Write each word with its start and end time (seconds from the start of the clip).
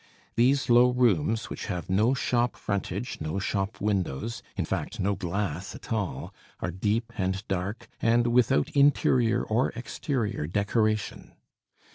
These 0.35 0.67
low 0.67 0.89
rooms, 0.89 1.51
which 1.51 1.67
have 1.67 1.87
no 1.87 2.15
shop 2.15 2.55
frontage, 2.55 3.19
no 3.21 3.37
show 3.37 3.69
windows, 3.79 4.41
in 4.57 4.65
fact 4.65 4.99
no 4.99 5.13
glass 5.13 5.75
at 5.75 5.93
all, 5.93 6.33
are 6.59 6.71
deep 6.71 7.13
and 7.19 7.47
dark 7.47 7.87
and 8.01 8.25
without 8.33 8.71
interior 8.71 9.43
or 9.43 9.69
exterior 9.75 10.47
decoration. 10.47 11.33